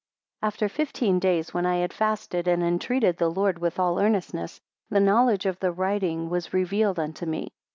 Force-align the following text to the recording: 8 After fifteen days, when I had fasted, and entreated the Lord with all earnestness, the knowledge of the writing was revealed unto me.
8 0.41 0.47
After 0.47 0.67
fifteen 0.67 1.19
days, 1.19 1.53
when 1.53 1.63
I 1.67 1.75
had 1.75 1.93
fasted, 1.93 2.47
and 2.47 2.63
entreated 2.63 3.17
the 3.17 3.29
Lord 3.29 3.59
with 3.59 3.77
all 3.77 3.99
earnestness, 3.99 4.59
the 4.89 4.99
knowledge 4.99 5.45
of 5.45 5.59
the 5.59 5.71
writing 5.71 6.27
was 6.27 6.55
revealed 6.55 6.97
unto 6.97 7.27
me. 7.27 7.53